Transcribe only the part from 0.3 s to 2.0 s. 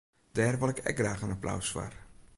Dêr wol ik ek graach in applaus foar.